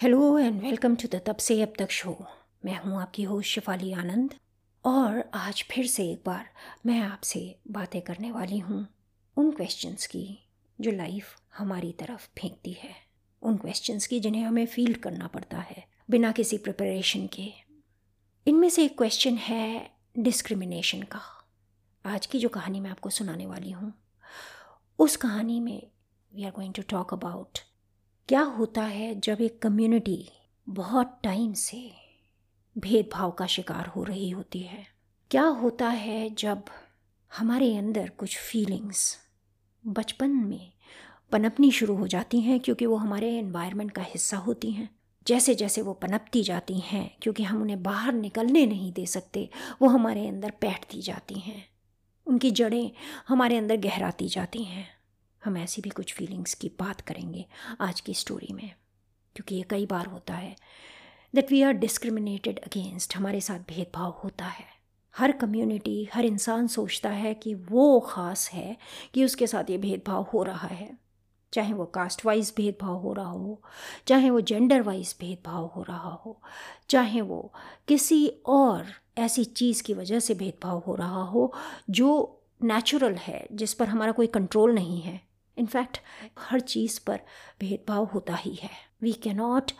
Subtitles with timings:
[0.00, 2.10] Hello and welcome to the तब से अब तक शो
[2.64, 4.34] मैं हूँ आपकी होस्ट शिफाली आनंद
[4.84, 6.48] और आज फिर से एक बार
[6.86, 7.40] मैं आपसे
[7.70, 8.86] बातें करने वाली हूँ
[9.36, 10.48] उन क्वेश्चंस की
[10.80, 12.94] जो लाइफ हमारी तरफ़ फेंकती है।
[13.42, 17.50] उन क्वेश्चंस की जिन्हें हमें फील करना पड़ता है बिना किसी प्रिपरेशन के।
[18.46, 21.20] इनमें से एक क्वेश्चन है डिस्क्रिमिनेशन का।
[22.04, 23.92] आज की जो कहानी मैं आपको सुनाने वाली हूँ,
[24.98, 25.90] उस कहानी में
[26.32, 27.58] we are going to talk about
[28.28, 30.28] क्या होता है जब एक कम्युनिटी
[30.68, 31.92] बहुत टाइम से
[32.78, 34.86] भेदभाव का शिकार हो रही होती है?
[35.30, 36.64] क्या होता है जब
[37.38, 39.18] हमारे अंदर कुछ फीलिंग्स
[39.86, 40.72] बचपन में
[41.32, 44.90] पनपनी शुरू हो जाती हैं क्योंकि वो हमारे एनवायरनमेंट का हिस्सा होती हैं?
[45.26, 49.50] जैसे जैसे वो पनपती जाती हैं क्योंकि हम उन्हें बाहर निकलने नहीं दे सकते,
[49.82, 51.68] वो हमारे अंदर बैठती जाती हैं।
[52.26, 52.90] उनकी जड़ें
[53.28, 54.95] हमारे अंदर गहराती जाती हैं।
[55.46, 57.46] हम ऐसी भी कुछ फीलिंग्स की बात करेंगे
[57.80, 58.70] आज की स्टोरी में।
[59.36, 60.56] क्योंकि ये कई बार होता है
[61.34, 64.64] that we are discriminated against हमारे साथ भेदभाव होता है।
[65.16, 68.76] हर कम्युनिटी हर इंसान सोचता है कि वो ख़ास है
[69.14, 70.98] कि उसके साथ ये भेदभाव हो रहा है।
[71.52, 73.62] चाहे वो कास्ट वाइज भेदभाव हो रहा हो,
[74.06, 76.42] चाहे वो जेंडर वाइज भेदभाव हो रहा हो,
[76.88, 77.52] चाहे वो
[77.88, 78.86] किसी और
[79.18, 81.52] ऐसी चीज़ की वजह से भेदभाव हो रहा हो
[81.90, 85.25] जो नेचुरल है, जिस पर हमारा कोई कंट्रोल नहीं है।
[85.56, 85.98] इनफैक्ट,
[86.38, 87.20] हर चीज़ पर
[87.60, 88.70] भेदभाव होता ही है।
[89.02, 89.72] वी कैनॉट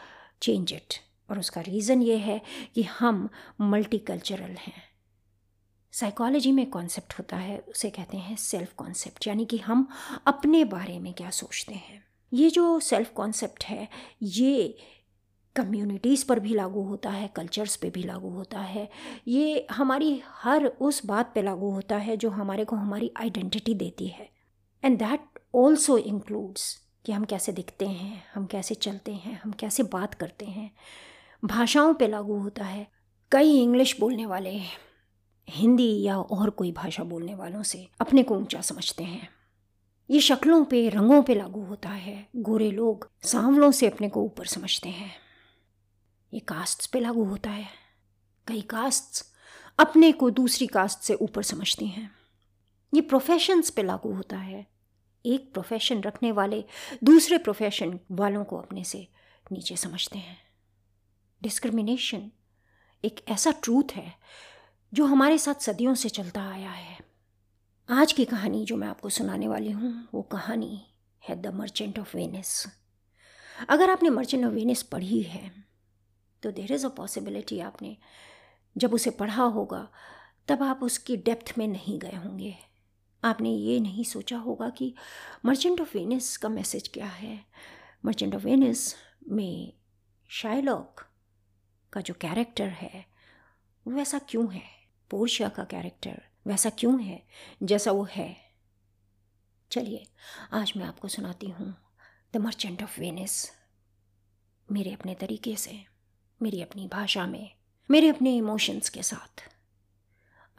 [0.43, 0.95] चेंज इट
[1.31, 2.41] और उसका रीज़न ये है
[2.75, 3.29] कि हम
[3.61, 4.83] मल्टीकल्चरल हैं।
[5.93, 9.89] साइकोलॉजी में कॉन्सेप्ट होता है, उसे कहते हैं सेल्फ कॉन्सेप्ट यानी कि हम
[10.27, 13.89] अपने बारे में क्या सोचते हैं। ये जो सेल्फ कॉन्सेप्ट है,
[14.23, 14.79] ये
[15.57, 18.89] कम्युनिटीज़ पर भी लागू होता है कल्चर्स पे भी लागू होता है।
[19.29, 24.07] ये हमारी हर उस बात पे लागू होता है जो हमारे को हमारी आइडेंटिटी देती
[24.07, 24.29] है।
[24.85, 29.83] एंड दैट ऑल्सो इंक्लूड्स कि हम कैसे दिखते हैं, हम कैसे चलते हैं, हम कैसे
[29.83, 30.75] बात करते हैं।
[31.45, 32.91] भाषाओं पे लागू होता है।
[33.33, 34.61] कई इंग्लिश बोलने वाले,
[35.49, 39.29] हिंदी या और कोई भाषा बोलने वालों से अपने को ऊँचा समझते हैं।
[40.11, 44.47] ये शक्लों पे, रंगों पे लागू होता है। गोरे लोग सांवलों से अपने को ऊपर
[44.47, 45.15] समझते हैं।
[46.33, 47.67] ये कास्ट्स पे लागू होता है।
[48.47, 49.33] कई कास्ट्स
[49.79, 52.11] अपने को दूसरी कास्ट से ऊपर समझती हैं।
[52.95, 54.76] ये प्रोफेशंस पे लागू होता है।
[55.27, 56.65] एक प्रोफेशन रखने वाले
[57.05, 59.07] दूसरे प्रोफेशन वालों को अपने से
[59.53, 60.39] नीचे समझते हैं।
[61.43, 62.31] डिस्क्रिमिनेशन
[63.05, 64.13] एक ऐसा ट्रूथ है
[64.93, 66.99] जो हमारे साथ सदियों से चलता आया है।
[67.89, 70.81] आज की कहानी जो मैं आपको सुनाने वाली हूँ, वो कहानी
[71.23, 72.67] है द मर्चेंट ऑफ़ वेनिस
[73.69, 75.51] अगर आपने मर्चेंट ऑफ़ वेनिस पढ़ी है
[76.43, 77.97] तो देर इज़ अ पॉसिबिलिटी आपने
[78.77, 79.89] जब उसे पढ़ा होगा,
[80.49, 82.55] तब आप उसकी डेप्थ में नहीं गए होंगे।
[83.25, 84.95] आपने ये नहीं सोचा होगा कि
[85.45, 87.45] मर्चेंट ऑफ़ वेनिस का मैसेज क्या है?
[88.05, 88.95] मर्चेंट ऑफ़ वेनिस
[89.29, 89.73] में
[90.29, 91.07] शाइलॉक
[91.93, 93.07] का जो कैरेक्टर है
[93.87, 94.63] वो वैसा क्यों है?
[95.11, 97.27] पोर्शिया का कैरेक्टर वैसा क्यों है?
[97.63, 98.37] जैसा वो है।
[99.71, 100.07] चलिए,
[100.53, 101.77] आज मैं आपको सुनाती हूँ
[102.33, 103.51] द मर्चेंट ऑफ़ वेनिस
[104.73, 105.85] मेरे अपने तरीके से,
[106.43, 107.55] मेरी अपनी भाषा में,
[107.91, 109.56] मेरे अपने इमोशंस के साथ।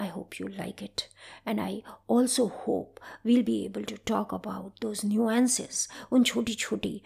[0.01, 1.03] I hope you'll like it.
[1.47, 1.81] And I
[2.11, 7.01] also hope we'll be able to talk about those nuances, उन छोटी छोटी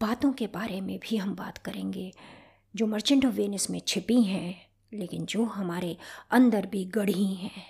[0.00, 2.12] बातों के बारे में भी हम बात करेंगे
[2.76, 5.96] जो मर्चेंट ऑफ़ वेनिस में छिपी हैं लेकिन जो हमारे
[6.30, 7.62] अंदर भी गढ़ी हैं।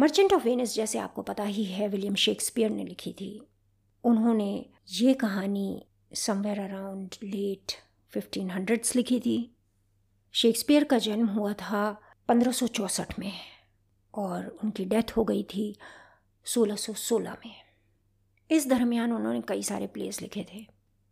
[0.00, 3.46] मर्चेंट ऑफ़ वेनिस जैसे आपको पता ही है विलियम शेक्सपियर ने लिखी थी।
[4.04, 7.72] उन्होंने ये कहानी somewhere around late
[8.10, 9.56] fifteen hundreds लिखी थी।
[10.32, 13.32] शेक्सपियर का जन्म हुआ था पंद्रह में।
[14.14, 15.74] और उनकी डेथ हो गई थी
[16.46, 17.54] 1616 में।
[18.50, 20.66] इस दरमियान उन्होंने कई सारे प्लेस लिखे थे।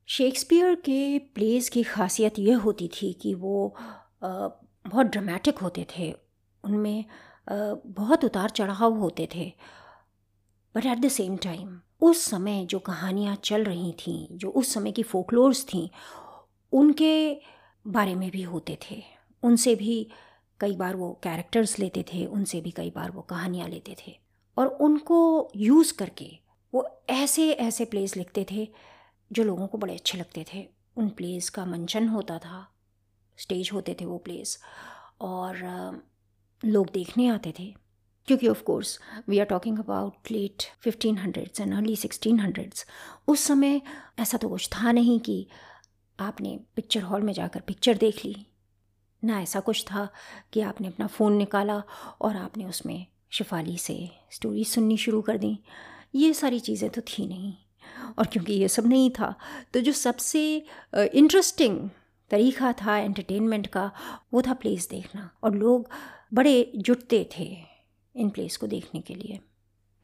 [0.09, 3.75] शेक्सपियर के प्लेस की खासियत यह होती थी कि वो
[4.23, 6.13] बहुत ड्रामेटिक होते थे।
[6.65, 7.05] उनमें
[7.49, 9.53] बहुत उतार चढ़ाव होते थे।
[10.75, 14.93] But at the same time उस समय जो कहानियाँ चल रही थीं, जो उस समय
[14.93, 15.89] की फोकलोर्स थीं,
[16.73, 17.41] उनके
[17.85, 19.03] बारे में भी होते थे।
[19.43, 20.11] उनसे भी
[20.61, 24.19] कई बार वो कैरेक्टर्स लेते थे, उनसे भी कई बार वो कहानियाँ लेते थे।
[24.57, 26.31] और उनको यूज़ करके
[26.73, 28.69] वो ऐसे ऐसे प्लेस लिखते थे,
[29.31, 30.67] जो लोगों को बड़े अच्छे लगते थे।
[30.97, 32.67] उन प्लेस का मंचन होता था
[33.39, 34.59] स्टेज होते थे वो प्लेस
[35.21, 35.57] और
[36.63, 37.75] लोग देखने आते थे,
[38.29, 42.87] क्योंकि of course we are talking about late fifteen hundreds and early sixteen hundreds
[43.29, 43.81] उस समय
[44.19, 45.47] ऐसा तो कुछ था नहीं कि
[46.19, 48.35] आपने पिक्चर हॉल में जाकर पिक्चर देख ली।
[49.23, 50.09] ना ऐसा कुछ था
[50.53, 51.83] कि आपने अपना फ़ोन निकाला
[52.21, 53.99] और आपने उसमें शिफाली से
[54.31, 55.59] स्टोरी सुननी शुरू कर दी।
[56.15, 57.55] ये सारी चीज़ें तो थी नहीं।
[58.19, 59.35] और क्योंकि ये सब नहीं था
[59.75, 60.41] तो जो सबसे
[60.95, 61.89] इंटरेस्टिंग
[62.31, 63.91] तरीका था एंटरटेनमेंट का,
[64.33, 65.89] वो था प्लेस देखना। और लोग
[66.35, 67.47] बड़े जुटते थे
[68.15, 69.39] इन प्लेस को देखने के लिए।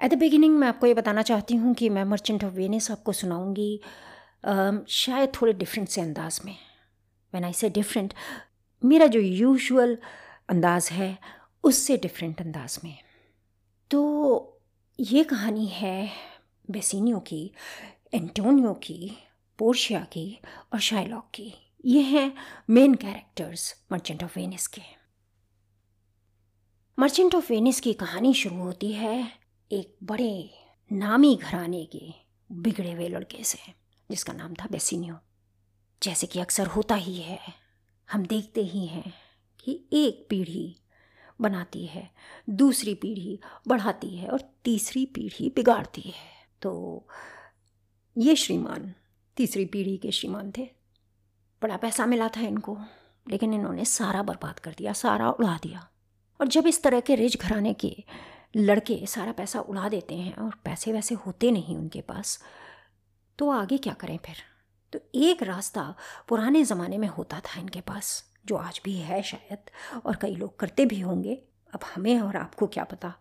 [0.00, 3.12] एट द बिगिनिंग मैं आपको ये बताना चाहती हूँ कि मैं मर्चेंट ऑफ़ वेनिस आपको
[3.12, 3.80] सुनाऊँगी
[4.90, 6.56] शायद थोड़े डिफरेंट से अंदाज में।
[7.32, 8.14] वैन आई से डिफरेंट
[8.84, 9.98] मेरा जो यूजुअल
[10.48, 11.18] अंदाज है,
[11.64, 12.98] उससे डिफरेंट अंदाज में।
[13.90, 14.60] तो
[15.00, 16.10] ये कहानी है
[16.70, 17.52] बेसिनियो की,
[18.14, 19.16] एंटोनियो की,
[19.58, 20.40] पोर्शिया की
[20.72, 21.54] और शाइलॉक की।
[21.84, 22.34] ये हैं
[22.70, 24.82] main characters Merchant of Venice के।
[26.98, 29.32] मर्चेंट ऑफ़ वेनिस की कहानी शुरू होती है
[29.72, 30.54] एक बड़े
[30.92, 32.12] नामी घराने के
[32.52, 33.58] बिगड़े हुए लड़के से,
[34.10, 35.18] जिसका नाम था बेसिनियो।
[36.02, 37.63] जैसे कि अक्सर होता ही है।
[38.12, 39.14] हम देखते ही हैं
[39.60, 40.76] कि एक पीढ़ी
[41.40, 42.10] बनाती है,
[42.50, 47.06] दूसरी पीढ़ी बढ़ाती है और तीसरी पीढ़ी बिगाड़ती है। तो
[48.18, 48.94] ये श्रीमान,
[49.36, 50.70] तीसरी पीढ़ी के श्रीमान थे।
[51.62, 52.78] बड़ा पैसा मिला था इनको,
[53.30, 55.88] लेकिन इन्होंने सारा बर्बाद कर दिया, सारा उड़ा दिया।
[56.40, 58.04] और जब इस तरह के रिच घराने के
[58.56, 62.42] लड़के सारा पैसा उड़ा देते हैं और पैसे वैसे होते नहीं उनके पास
[63.38, 64.36] तो आगे क्या करें फिर?
[64.94, 65.94] तो एक रास्ता
[66.28, 69.58] पुराने ज़माने में होता था इनके पास, जो आज भी है शायद,
[70.06, 71.34] और कई लोग करते भी होंगे।
[71.74, 73.12] अब हमें और आपको क्या पता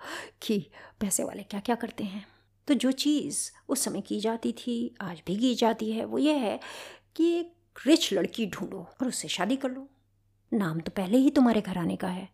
[0.41, 2.25] कि पैसे वाले क्या क्या करते हैं।
[2.67, 6.33] तो जो चीज़ उस समय की जाती थी, आज भी की जाती है, वो ये
[6.33, 6.59] है
[7.15, 7.55] कि एक
[7.87, 9.89] रिच लड़की ढूंढो और उससे शादी कर लो।
[10.53, 12.29] नाम तो पहले ही तुम्हारे घर आने का है।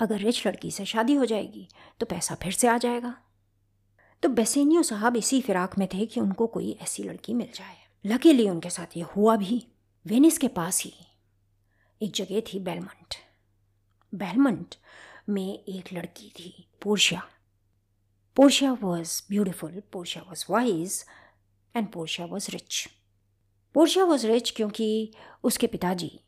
[0.00, 1.68] अगर रिच लड़की से शादी हो जाएगी
[2.00, 3.14] तो पैसा फिर से आ जाएगा।
[4.22, 8.48] तो बेसेनियो साहब इसी फिराक में थे कि उनको कोई ऐसी लड़की मिल जाए। लकीली
[8.48, 9.66] उनके साथ ये हुआ भी,
[10.06, 10.94] वेनिस के पास ही।
[12.02, 13.14] एक जगह थी बेलमंट।
[14.14, 14.74] बेलमंट
[15.28, 17.28] में एक लड़की थी, Portia.
[18.36, 21.04] Portia was beautiful Portia was wise
[21.76, 22.88] and Portia was rich
[23.74, 25.14] Portia was rich क्योंकि
[25.44, 26.20] उसके पिताजी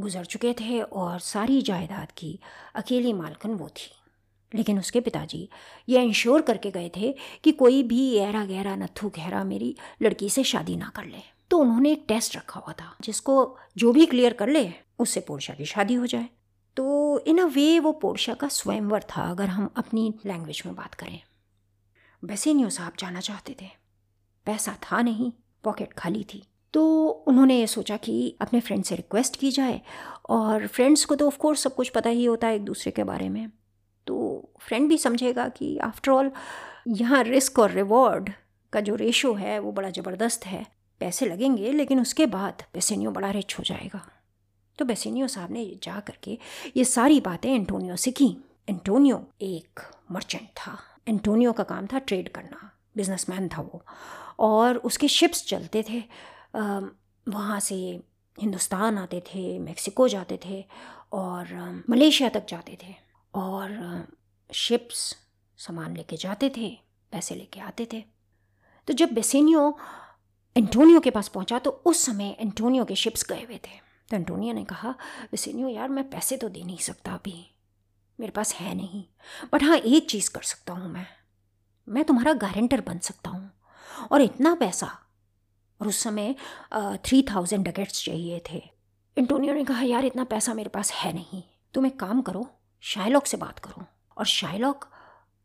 [0.00, 2.40] गुजर चुके थे और सारी जायदाद की
[2.74, 4.05] अकेली मालकन वो थी।
[4.54, 5.48] लेकिन उसके पिताजी
[5.88, 7.14] ये इंश्योर करके गए थे
[7.44, 11.58] कि कोई भी ऐरा गहरा नथु गहरा मेरी लड़की से शादी ना कर ले। तो
[11.58, 15.64] उन्होंने एक टेस्ट रखा हुआ था, जिसको जो भी क्लियर कर ले, उससे पोर्शा की
[15.64, 16.28] शादी हो जाए।
[16.76, 20.94] तो इन अ वे वो पोर्शा का स्वयंवर था, अगर हम अपनी लैंग्वेज में बात
[20.94, 21.22] करें।
[22.24, 23.66] बेसेनियो साहब जाना चाहते थे।
[24.46, 25.32] पैसा था नहीं
[25.64, 26.42] पॉकेट खाली थी।
[26.72, 29.80] तो उन्होंने ये सोचा कि अपने फ्रेंड से रिक्वेस्ट की जाए,
[30.28, 33.28] और फ्रेंड्स को तो ऑफकोर्स सब कुछ पता ही होता है एक दूसरे के बारे
[33.28, 33.50] में।
[34.66, 36.30] फ्रेंड भी समझेगा कि आफ्टर ऑल
[36.88, 38.30] यहाँ रिस्क और रिवॉर्ड
[38.72, 40.64] का जो रेशो है, वो बड़ा ज़बरदस्त है।
[41.00, 44.00] पैसे लगेंगे, लेकिन उसके बाद बेसेनियो बड़ा रिच हो जाएगा।
[44.78, 46.38] तो बेसिनियो साहब ने जा करके
[46.76, 48.36] ये सारी बातें एंटोनियो से की।
[48.68, 49.80] एंटोनियो एक
[50.12, 50.78] मर्चेंट था।
[51.08, 53.82] एंटोनियो का काम था ट्रेड करना। बिजनेसमैन था वो।
[54.38, 56.02] और उसके शिप्स चलते थे।
[57.26, 57.74] वहाँ से
[58.38, 60.64] हिंदुस्तान आते थे मेक्सिको जाते थे
[61.12, 62.94] और मलेशिया तक जाते थे।
[63.34, 63.70] और
[64.50, 65.16] शिप्स
[65.58, 66.68] सामान लेके जाते थे,
[67.12, 68.04] पैसे लेके आते थे।
[68.88, 69.78] तो जब बेसेनियो
[70.56, 74.52] एंटोनियो के पास पहुँचा तो उस समय एंटोनियो के शिप्स गए हुए थे। तो एंटोनियो
[74.54, 74.90] ने कहा,
[75.30, 77.46] बेसेनियो, यार, मैं पैसे तो दे नहीं सकता अभी।
[78.20, 79.04] मेरे पास है नहीं।
[79.52, 81.06] बट हाँ एक चीज़ कर सकता हूँ मैं।
[81.88, 83.50] मैं तुम्हारा गारंटर बन सकता हूँ।
[84.12, 84.86] और इतना पैसा,
[85.80, 86.34] और उस समय
[86.74, 88.62] थ्री थाउज़ेंड डकेट्स चाहिए थे।
[89.16, 91.42] एंटोनियो ने कहा, यार, इतना पैसा मेरे पास है नहीं।
[91.74, 92.48] तुम एक काम करो,
[92.80, 93.84] शायलॉक से बात करो।
[94.18, 94.88] और शाइलॉक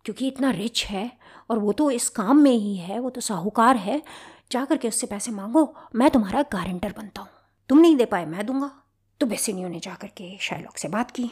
[0.06, 1.18] क्योंकि इतना रिच है,
[1.50, 4.04] और वो तो इस काम में ही है, वो तो साहूकार है,
[4.52, 7.30] जा करके उससे पैसे मांगो, मैं तुम्हारा गारंटर बनता हूँ।
[7.70, 8.84] तुम नहीं दे पाए, मैं दूँगा।
[9.20, 11.32] तो बेसिनियो ने जा करके शाइलॉक से बात की।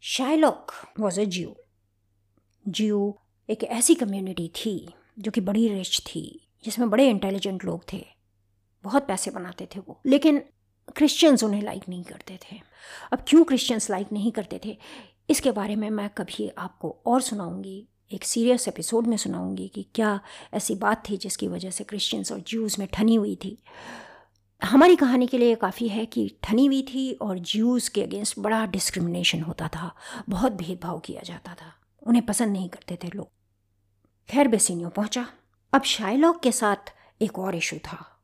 [0.00, 1.56] Shylock was a Jio
[2.68, 8.06] Jio एक ऐसी कम्युनिटी थी, जो कि बड़ी रिच थी, जिसमें बड़े इंटेलिजेंट लोग थे।
[8.82, 10.38] बहुत पैसे बनाते थे वो। लेकिन
[10.96, 12.60] क्रिश्चियंस उन्हें लाइक नहीं करते थे।
[13.12, 14.78] अब क्यों क्रिश्चियंस लाइक नहीं करते थे?
[15.30, 20.20] इसके बारे में मैं कभी आपको और सुनाऊँगी एक सीरियस एपिसोड में सुनाऊँगी कि क्या
[20.54, 23.62] ऐसी बात थी जिसकी वजह से क्रिश्चियंस और ज्यूज़ में ठनी हुई थी।
[24.64, 28.66] हमारी कहानी के लिए काफ़ी है कि ठनी हुई थी और ज्यूज़ के अगेंस्ट बड़ा
[28.66, 29.94] डिस्क्रिमिनेशन होता था
[30.28, 33.28] बहुत भेदभाव किया जाता था उन्हें पसंद नहीं करते थे लोग।
[34.28, 35.28] खैर बेसिनियो पहुँचा।
[35.72, 38.20] अब शाइलॉक के साथ एक और इशू था।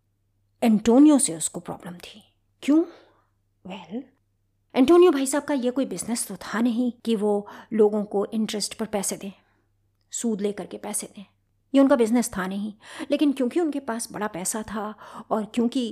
[0.63, 2.85] एंटोनियो से उसको प्रॉब्लम थी। क्यों?
[3.67, 4.20] वेल well,
[4.75, 8.75] एंटोनियो भाई साहब का ये कोई बिज़नेस तो था नहीं कि वो लोगों को इंटरेस्ट
[8.75, 9.33] पर पैसे दें,
[10.13, 11.25] सूद लेकर के पैसे दें।
[11.75, 12.73] ये उनका बिज़नेस था नहीं।
[13.11, 14.95] लेकिन क्योंकि उनके पास बड़ा पैसा था
[15.31, 15.89] और क्योंकि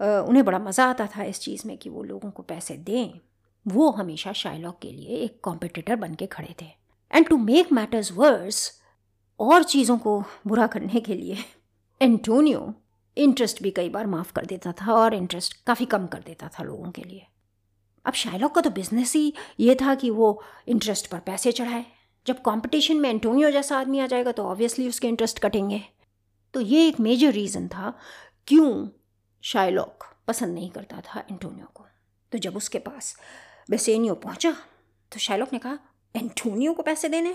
[0.00, 3.18] उन्हें बड़ा मज़ा आता था इस चीज़ में कि वो लोगों को पैसे दें,
[3.66, 6.66] वो हमेशा शाइलॉक के लिए एक कॉम्पिटिटर बन के खड़े थे।
[7.10, 8.70] And to make matters worse
[9.40, 11.44] और चीज़ों को बुरा करने के लिए
[12.00, 12.72] एंटोनियो
[13.16, 16.64] इंटरेस्ट भी कई बार माफ़ कर देता था और इंटरेस्ट काफ़ी कम कर देता था
[16.64, 17.26] लोगों के लिए।
[18.06, 21.84] अब शाइलॉक का तो बिज़नेस ही ये था कि वो इंटरेस्ट पर पैसे चढ़ाए।
[22.26, 25.82] जब कंपटीशन में एंटोनियो जैसा आदमी आ जाएगा तो ऑब्वियसली उसके इंटरेस्ट कटेंगे।
[26.54, 27.94] तो ये एक मेजर रीज़न था
[28.48, 28.88] क्यों
[29.42, 31.86] शाइलॉक पसंद नहीं करता था एंटोनियो को।
[32.32, 33.16] तो जब उसके पास
[33.68, 34.52] बेसेनियो पहुँचा
[35.12, 35.78] तो शाइलॉक ने कहा
[36.14, 37.32] एंटोनियो को पैसे देने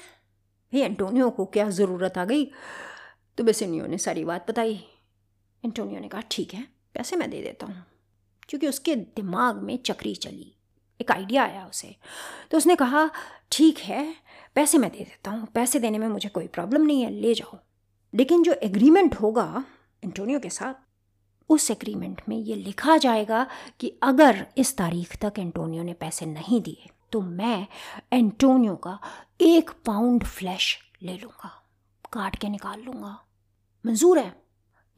[0.74, 2.46] भाई एंटोनियो को क्या ज़रूरत आ गई?
[3.38, 4.74] तो बेसेनियो ने सारी बात बताई।
[5.64, 7.84] एंटोनियो ने कहा, ठीक है, पैसे मैं दे देता हूँ,
[8.50, 10.54] क्योंकि उसके दिमाग में चक्री चली।
[11.00, 11.96] एक आइडिया आया उसे।
[12.52, 13.10] तो उसने कहा,
[13.52, 14.14] ठीक है,
[14.56, 17.58] पैसे मैं दे देता हूँ, पैसे देने में मुझे कोई प्रॉब्लम नहीं है, ले जाओ।
[18.14, 19.64] लेकिन जो एग्रीमेंट होगा
[20.04, 20.74] एंटोनियो के साथ,
[21.50, 23.46] उस एग्रीमेंट में ये लिखा जाएगा
[23.80, 27.68] कि अगर इस तारीख तक एंटोनियो ने पैसे नहीं दिए तो मैं
[28.14, 28.98] एंटोनियो का
[29.42, 31.50] एक पाउंड फ्लैश ले लूँगा,
[32.14, 33.18] काट के निकाल लूँगा।
[33.86, 34.34] मंजूर है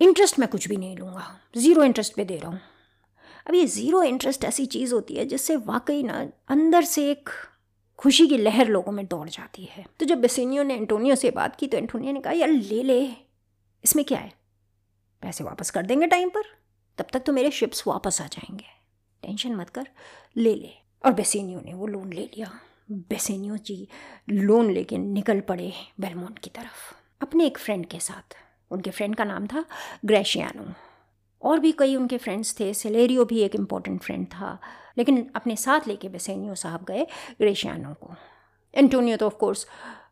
[0.02, 1.26] इंटरेस्ट मैं कुछ भी नहीं लूँगा
[1.58, 2.60] ज़ीरो इंटरेस्ट पे दे रहा हूँ।
[3.50, 7.30] अब ये ज़ीरो इंटरेस्ट ऐसी चीज़ होती है जिससे वाकई ना अंदर से एक
[7.98, 11.56] खुशी की लहर लोगों में दौड़ जाती है। तो जब बेसिनियो ने एंटोनियो से बात
[11.56, 13.12] की तो एंटोनियो ने कहा, यार, ले ले,
[13.84, 14.34] इसमें क्या है?
[15.22, 16.44] पैसे वापस कर देंगे टाइम पर,
[16.98, 18.66] तब तक तो मेरे शिप्स वापस आ जाएँगे।
[19.24, 19.88] टेंशन मत कर,
[20.38, 20.72] ले ले।
[21.06, 22.60] और बेसिनियो ने वो लोन ले लिया।
[22.92, 23.88] बेसिनियो जी
[24.30, 28.38] लोन लेके निकल पड़े बेलमोंट की तरफ़। अपने एक फ्रेंड के साथ,
[28.72, 29.66] उनके फ्रेंड का नाम था
[30.06, 30.74] ग्रेशियानो
[31.42, 34.58] और भी कई उनके फ्रेंड्स थे सेलेरियो भी एक इंपॉर्टेंट फ्रेंड था,
[34.98, 37.06] लेकिन अपने साथ लेके बेसेनियो साहब गए
[37.40, 38.14] ग्रेशियानो को।
[38.74, 39.66] एंटोनियो तो ऑफकोर्स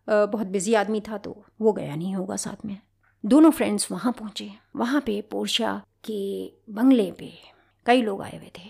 [0.09, 2.77] बहुत बिज़ी आदमी था तो वो गया नहीं होगा साथ में।
[3.23, 7.31] दोनों फ्रेंड्स वहाँ पहुँचे। वहाँ पे पोर्शिया के बंगले पे
[7.85, 8.69] कई लोग आए हुए थे।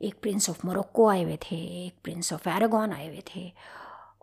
[0.00, 3.50] एक प्रिंस ऑफ़ मोरक्को आए हुए थे, एक प्रिंस ऑफ़ एरागॉन आए हुए थे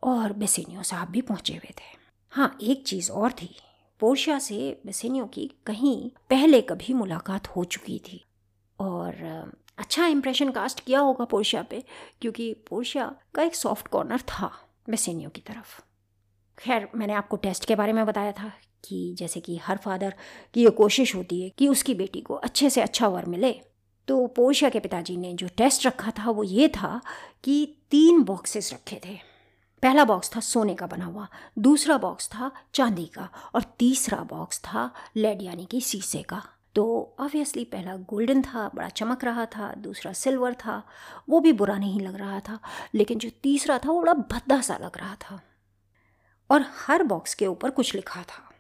[0.04, 1.98] और बेसेनियो साहब भी पहुँचे हुए थे।
[2.32, 3.56] हाँ एक चीज़ और थी
[4.00, 8.26] पोर्शिया से बेसेनियो की कहीं पहले कभी मुलाकात हो चुकी थी।
[8.80, 9.14] और
[9.78, 11.84] अच्छा इम्प्रेशन कास्ट किया होगा पोर्शिया पे,
[12.22, 14.52] क्योंकि पोर्शिया का एक सॉफ्ट कॉर्नर था
[14.90, 15.82] बेसेनियो की तरफ़।
[16.60, 18.52] खैर, मैंने आपको टेस्ट के बारे में बताया था
[18.84, 20.14] कि जैसे कि हर फादर
[20.54, 23.62] की ये कोशिश होती है कि उसकी बेटी को अच्छे से अच्छा वर मिले।
[24.08, 27.02] तो पोर्शिया के पिताजी ने जो टेस्ट रखा था वो ये था
[27.44, 29.35] कि तीन बॉक्सेस रखे थे।
[29.86, 31.28] पहला बॉक्स था सोने का बना हुआ,
[31.60, 37.16] दूसरा बॉक्स था चांदी का और तीसरा बॉक्स था लेड यानी कि शीशे का। तो
[37.20, 40.84] ऑब्वियसली पहला गोल्डन था, बड़ा चमक रहा था, दूसरा सिल्वर था,
[41.30, 42.60] वो भी बुरा नहीं लग रहा था,
[42.94, 45.42] लेकिन जो तीसरा था वो बड़ा भद्दा सा लग रहा था।
[46.52, 48.52] और हर बॉक्स के ऊपर कुछ लिखा था।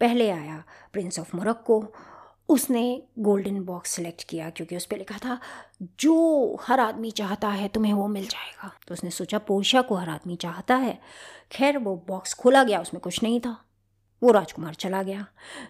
[0.00, 1.92] पहले आया प्रिंस ऑफ़ मोरक्को
[2.48, 5.40] उसने गोल्डन बॉक्स सेलेक्ट किया क्योंकि उस पर लिखा था,
[6.00, 10.08] जो हर आदमी चाहता है तुम्हें वो मिल जाएगा। तो उसने सोचा, पोर्शा को हर
[10.08, 11.00] आदमी चाहता है।
[11.52, 13.64] खैर, वो बॉक्स खोला गया, उसमें कुछ नहीं था।
[14.22, 15.26] वो राजकुमार चला गया।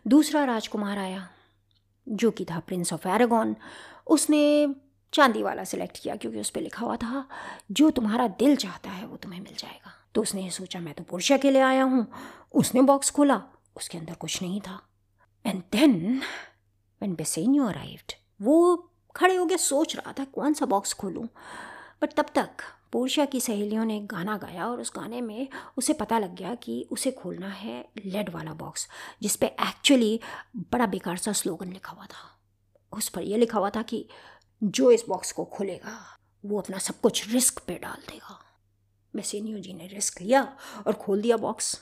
[0.06, 1.28] दूसरा राजकुमार आया,
[2.08, 3.56] जो कि था प्रिंस ऑफ़ एरागॉन
[4.06, 4.74] उसने
[5.12, 7.28] चांदी वाला सिलेक्ट किया क्योंकि उस पर लिखा हुआ था,
[7.72, 11.04] जो तुम्हारा दिल चाहता है वो तुम्हें मिल जाएगा। तो उसने ये सोचा, मैं तो
[11.04, 12.06] पुरुषा के लिए आया हूँ।
[12.54, 13.42] उसने बॉक्स खोला,
[13.76, 14.82] उसके अंदर कुछ नहीं था।
[15.46, 16.20] And then
[17.02, 18.12] when Bassanio arrived
[18.42, 18.76] वो
[19.16, 21.28] खड़े हो होकर सोच रहा था, कौन सा बॉक्स खोलूँ?
[22.02, 22.48] बट तब तक
[22.92, 26.88] पोर्शिया की सहेलियों ने गाना गाया और उस गाने में उसे पता लग गया कि
[26.90, 28.88] उसे खोलना है लेड वाला बॉक्स
[29.22, 30.20] जिस पे एक्चुअली
[30.56, 32.40] बड़ा बेकार सा स्लोगन लिखा हुआ था।
[32.92, 34.08] उस पर यह लिखा हुआ था कि
[34.64, 38.40] जो इस बॉक्स को खोलेगा, वो अपना सब कुछ रिस्क पे डाल देगा।
[39.16, 41.80] बेसेनियो जी ने रिस्क लिया और खोल दिया बॉक्स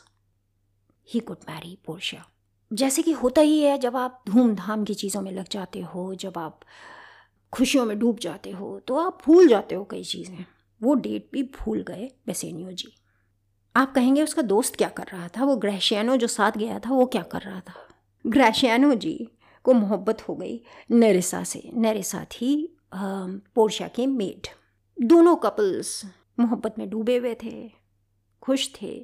[1.09, 2.27] ही कुड मैरी पोर्शिया
[2.71, 6.39] जैसे कि होता ही है, जब आप धूमधाम की चीज़ों में लग जाते हो, जब
[6.39, 6.61] आप
[7.53, 10.45] खुशियों में डूब जाते हो तो आप भूल जाते हो कई चीज़ें।
[10.81, 12.93] वो डेट भी भूल गए, बेसेनियो जी।
[13.75, 15.45] आप कहेंगे, उसका दोस्त क्या कर रहा था?
[15.45, 17.75] वो ग्रैशियानो जो साथ गया था, वो क्या कर रहा था?
[18.25, 19.17] ग्रैशियानो जी
[19.65, 24.47] को मोहब्बत हो गई नरिसा से। नरिसा थी पोर्शा के मेड।
[24.97, 26.05] दोनों कपल्स
[26.41, 27.71] मोहब्बत में डूबे हुए थे,
[28.43, 28.95] खुश थे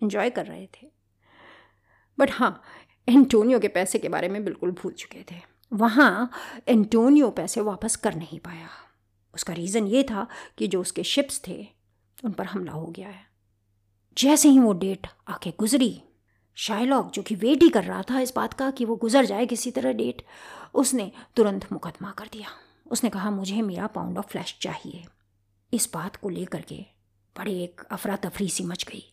[0.00, 0.90] इन्जॉय कर रहे थे।
[2.18, 2.60] बट हाँ
[3.08, 5.40] एंटोनियो के पैसे के बारे में बिल्कुल भूल चुके थे।
[5.72, 6.30] वहाँ
[6.68, 8.68] एंटोनियो पैसे वापस कर नहीं पाया।
[9.34, 10.26] उसका रीज़न ये था
[10.58, 11.66] कि जो उसके शिप्स थे,
[12.24, 13.26] उन पर हमला हो गया है।
[14.18, 16.02] जैसे ही वो डेट आके गुजरी
[16.54, 19.46] शाइलॉक जो कि वेट ही कर रहा था इस बात का कि वो गुजर जाए
[19.46, 20.22] किसी तरह डेट
[20.74, 22.48] उसने तुरंत मुकदमा कर दिया।
[22.90, 25.04] उसने कहा, मुझे मेरा पाउंड ऑफ़ फ्लैश चाहिए।
[25.72, 26.84] इस बात को लेकर के
[27.38, 29.12] बड़े एक अफरा तफरी सी मच गई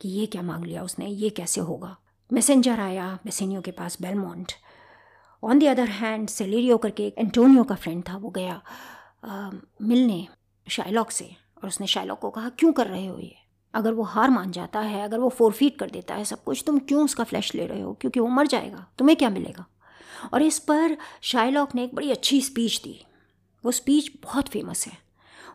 [0.00, 1.96] कि ये क्या मांग लिया उसने, ये कैसे होगा?
[2.32, 4.52] मैसेंजर आया बेसेनियो के पास Belmont
[5.44, 8.62] on the other hand Salerio करके एंटोनियो का फ्रेंड था वो गया
[9.24, 9.50] आ,
[9.82, 10.28] मिलने
[10.68, 13.36] शाइलॉक से और उसने शाइलॉक को कहा क्यों कर रहे हो ये?
[13.74, 16.78] अगर वो हार मान जाता है अगर वो फोरफीट कर देता है सब कुछ तुम
[16.78, 17.94] क्यों उसका फ्लैश ले रहे हो?
[17.94, 19.66] क्योंकि वो मर जाएगा तुम्हें क्या मिलेगा?
[20.34, 23.06] और इस पर शाइलॉक ने एक बड़ी अच्छी स्पीच दी।
[23.64, 25.09] वो स्पीच बहुत फ़ेमस है।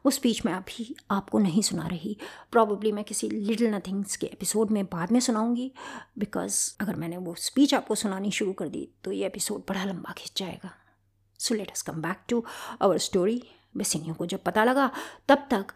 [0.05, 2.17] वो स्पीच मैं अभी आपको नहीं सुना रही।
[2.51, 5.71] प्रॉब्ली मैं किसी लिटिल नथिंग्स के एपिसोड में बाद में सुनाऊँगी
[6.19, 10.13] बिकॉज़ अगर मैंने वो स्पीच आपको सुनानी शुरू कर दी तो ये एपिसोड बड़ा लंबा
[10.17, 10.71] खिंच जाएगा।
[11.39, 12.43] So let us come back to
[12.81, 13.41] our story
[13.77, 14.91] Bassanio को जब पता लगा,
[15.27, 15.73] तब तक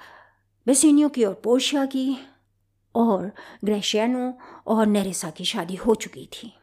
[0.67, 2.17] बेसिनियो की और पोर्शिया की
[2.95, 3.31] और
[3.63, 4.33] ग्रेशियानो
[4.67, 6.53] और नेरेसा की शादी हो चुकी थी।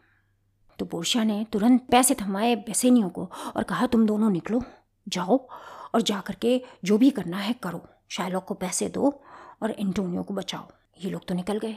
[0.78, 4.62] तो पोर्शिया ने तुरंत पैसे थमाए बेसेनियो को और कहा, तुम दोनों निकलो,
[5.08, 5.48] जाओ
[5.96, 9.22] और जा कर के जो भी करना है करो। शायलॉक को पैसे दो
[9.62, 10.68] और एंटोनियो को बचाओ।
[11.04, 11.76] ये लोग तो निकल गए।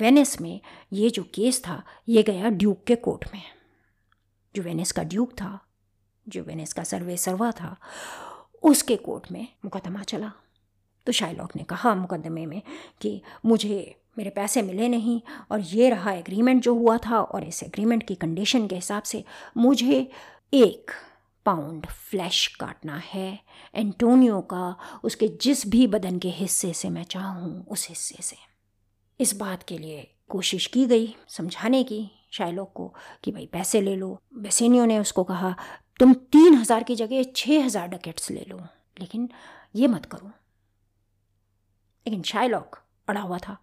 [0.00, 0.60] वेनिस में
[0.92, 3.42] ये जो केस था, ये गया ड्यूक के कोर्ट में।
[4.56, 5.60] जो वेनिस का ड्यूक था,
[6.28, 7.76] जो वेनिस का सर्वे सर्वा था,
[8.62, 10.32] उसके कोर्ट में मुकदमा चला।
[11.06, 12.62] तो शाइलॉक ने कहा मुकदमे में
[13.00, 17.62] कि मुझे, मेरे पैसे मिले नहीं और ये रहा एग्रीमेंट जो हुआ था और इस
[17.62, 19.24] एग्रीमेंट की कंडीशन के हिसाब से
[19.56, 20.10] मुझे
[20.54, 20.90] एक
[21.48, 23.38] पाउंड फ्लैश काटना है।
[23.74, 28.36] एंटोनियो का उसके जिस भी बदन के हिस्से से मैं चाहूँ, उस हिस्से से।
[29.20, 32.00] इस बात के लिए कोशिश की गई समझाने की
[32.32, 32.92] शायलोक को
[33.24, 35.54] कि भाई पैसे ले लो। बेसेनियो ने उसको कहा,
[36.00, 38.58] तुम तीन हज़ार की जगह छः हज़ार डकेट्स ले लो,
[38.96, 39.28] लेकिन
[39.76, 40.26] ये मत करो।
[42.06, 42.78] लेकिन शायलॉक
[43.08, 43.56] अड़ा हुआ था,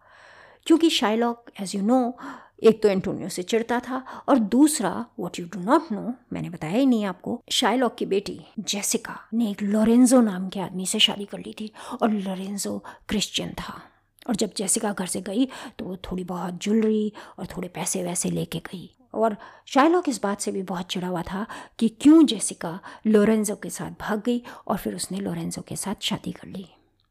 [0.66, 2.16] क्योंकि शायलॉक एज यू नो
[2.62, 6.74] एक तो एंटोनियो से चिढ़ता था और दूसरा what you do not know मैंने बताया
[6.74, 11.24] ही नहीं आपको शायलॉक की बेटी जेसिका ने एक लोरेंजो नाम के आदमी से शादी
[11.24, 11.70] कर ली थी
[12.02, 13.80] और लोरेंजो क्रिश्चियन था।
[14.28, 15.44] और जब जेसिका घर से गई
[15.78, 19.36] तो वो थोड़ी बहुत ज्वेलरी और थोड़े पैसे वैसे लेके गई। और
[19.66, 21.46] शायलॉक इस बात से भी बहुत चिड़ा हुआ था
[21.78, 26.32] कि क्यों जेसिका लोरेंजो के साथ भाग गई और फिर उसने लोरेंजो के साथ शादी
[26.32, 26.66] कर ली।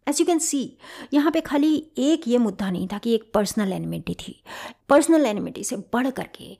[0.08, 0.78] एज यू कैन सी
[1.14, 4.42] यहाँ पे खाली एक ये मुद्दा नहीं था कि एक पर्सनल एनिमिटी थी।
[4.90, 6.58] पर्सनल एनिमिटी से बढ़ करके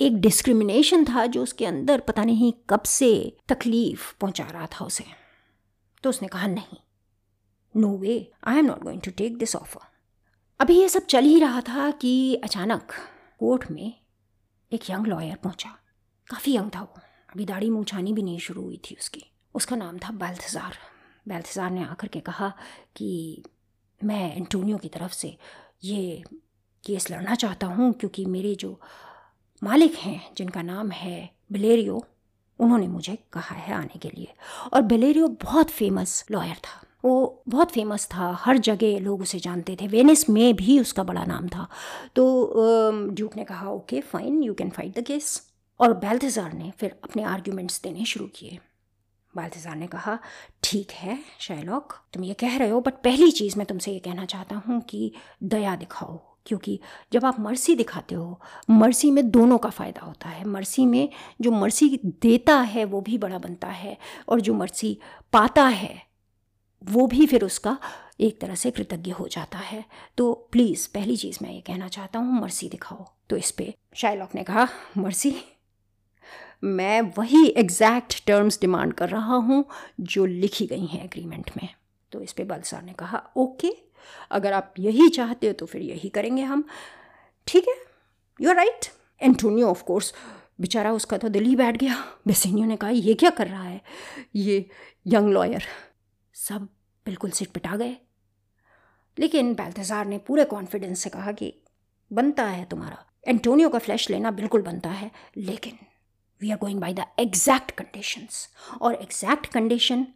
[0.00, 3.10] एक डिस्क्रिमिनेशन था जो उसके अंदर पता नहीं कब से
[3.48, 5.04] तकलीफ़ पहुँचा रहा था उसे।
[6.04, 6.78] तो उसने कहा, नहीं
[7.74, 9.86] no way I am not going to take this offer
[10.60, 12.92] अभी ये सब चल ही रहा था कि अचानक
[13.38, 13.92] कोर्ट में
[14.72, 15.70] एक यंग लॉयर पहुँचा।
[16.28, 17.00] काफ़ी यंग था वो।
[17.34, 20.78] अभी दाढ़ी मूछानी भी नहीं शुरू हुई थी उसकी। उसका नाम था बैल्थजार।
[21.28, 22.52] बैल्थजार ने आकर के कहा
[22.96, 23.42] कि
[24.00, 25.36] मैं एंटोनियो की तरफ़ से
[25.84, 26.22] ये
[26.84, 28.80] केस लड़ना चाहता हूँ, क्योंकि मेरे जो
[29.62, 32.04] मालिक हैं, जिनका नाम है बिलेरियो,
[32.60, 34.32] उन्होंने मुझे कहा है आने के लिए।
[34.72, 39.76] और बिलेरियो बहुत फ़ेमस लॉयर था। वो बहुत फ़ेमस था, हर जगह लोग उसे जानते
[39.80, 41.66] थे। वेनिस में भी उसका बड़ा नाम था।
[42.16, 42.52] तो
[43.10, 45.40] ड्यूक ने कहा okay fine you can fight the case
[45.80, 48.58] और बैल्थजार ने फिर अपने आर्ग्यूमेंट्स देने शुरू किए।
[49.38, 50.18] बाल्थजार ने कहा,
[50.62, 54.24] ठीक है, शायलॉक, तुम ये कह रहे हो बट पहली चीज़ मैं तुमसे ये कहना
[54.24, 56.78] चाहता हूँ कि दया दिखाओ, क्योंकि
[57.12, 61.08] जब आप मर्सी दिखाते हो, मर्सी में दोनों का फ़ायदा होता है। मर्सी में
[61.40, 63.96] जो मर्सी देता है, वो भी बड़ा बनता है,
[64.28, 64.98] और जो मर्सी
[65.32, 66.02] पाता है,
[66.82, 67.76] वो भी फिर उसका
[68.20, 69.84] एक तरह से कृतज्ञ हो जाता है।
[70.16, 74.34] तो प्लीज़ पहली चीज़ मैं ये कहना चाहता हूँ, मर्सी दिखाओ। तो इस पर शायलॉक
[74.34, 75.34] ने कहा, मर्सी
[76.62, 79.64] मैं वही एग्जैक्ट टर्म्स डिमांड कर रहा हूँ
[80.00, 81.68] जो लिखी गई हैं एग्रीमेंट में।
[82.12, 83.70] तो इस पर बलसार ने कहा ओके
[84.30, 86.64] अगर आप यही चाहते हो तो फिर यही करेंगे हम।
[87.46, 87.74] ठीक है
[88.40, 88.86] you are right
[89.20, 90.12] Antonio of course
[90.60, 91.94] बेचारा उसका तो दिल ही बैठ गया।
[92.26, 93.80] बेसिनियो ने कहा, ये क्या कर रहा है?
[94.36, 94.68] ये
[95.06, 95.64] यंग लॉयर
[96.34, 96.68] सब
[97.06, 97.96] बिल्कुल सिट पिटा गए।
[99.18, 101.52] लेकिन बैल्तजार ने पूरे कॉन्फिडेंस से कहा कि
[102.10, 105.78] बनता है तुम्हारा। एंटोनियो का फ्लैश लेना बिल्कुल बनता है, लेकिन
[106.40, 108.48] we are going by the exact conditions
[108.80, 110.06] और एग्जैक्ट कंडीशन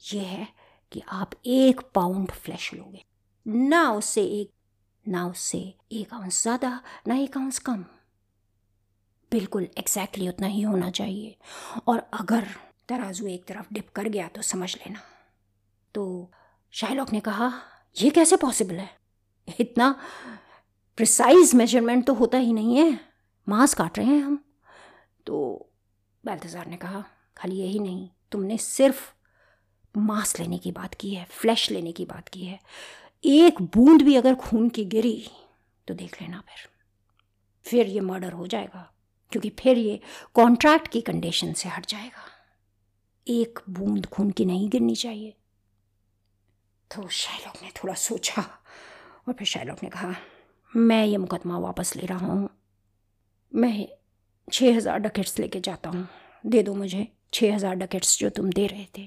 [0.00, 0.48] ये है
[0.92, 3.04] कि आप एक पाउंड फ्लैश लोगे।
[3.46, 4.50] ना उससे एक,
[5.08, 5.58] ना उससे
[5.92, 7.84] एक आउंस ज़्यादा, ना एक आउंस कम।
[9.32, 11.36] बिल्कुल एग्जैक्टली exactly उतना ही होना चाहिए।
[11.86, 12.46] और अगर
[12.88, 15.00] तराजू एक तरफ़ डिप कर गया तो समझ लेना।
[15.94, 16.32] तो
[16.72, 17.52] शायलॉक ने कहा
[17.96, 18.90] यह कैसे पॉसिबल है?
[19.60, 19.90] इतना
[20.96, 23.00] प्रिसाइज मेज़रमेंट तो होता ही नहीं है।
[23.48, 24.42] मांस काट रहे हैं हम।
[25.26, 25.68] तो
[26.24, 27.04] बैल्तजार ने कहा,
[27.36, 29.12] खाली यही नहीं, तुमने सिर्फ़
[29.94, 32.58] मांस लेने की बात की है फ्लैश लेने की बात की है।
[33.24, 35.28] एक बूंद भी अगर खून की गिरी
[35.88, 36.68] तो देख लेना फिर।
[37.66, 38.92] फिर ये मर्डर हो जाएगा,
[39.32, 40.00] क्योंकि फिर ये
[40.34, 42.24] कॉन्ट्रैक्ट की कंडीशन से हट जाएगा।
[43.26, 45.34] एक बूंद खून की नहीं गिरनी चाहिए।
[46.90, 48.42] तो शायलॉक ने थोड़ा सोचा
[49.28, 50.14] और फिर शायलॉक ने कहा,
[50.76, 52.48] मैं ये मुकदमा वापस ले रहा हूँ।
[53.52, 53.88] मैं
[54.48, 56.06] छः हज़ार डकेट्स लेके जाता हूँ।
[56.44, 59.06] दे दो मुझे छः हज़ार डकेट्स जो तुम दे रहे थे।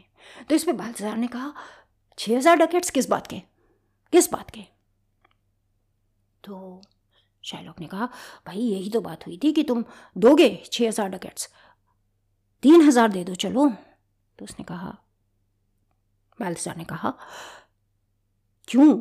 [0.50, 1.54] तो इस पर बालजार ने कहा
[2.18, 3.40] छः हज़ार डकेट्स किस बात के?
[4.14, 4.62] किस बात के?
[6.44, 6.82] तो
[7.44, 8.06] शायलॉक ने कहा,
[8.48, 9.84] भाई यही तो बात हुई थी कि तुम
[10.16, 11.50] दोगे छः हज़ार डकेट्स
[12.64, 13.70] तीन हज़ार दे दो, चलो।
[14.40, 14.98] तो उसने कहा
[16.40, 17.14] बैल्थजार ने कहा,
[18.68, 18.98] क्यों?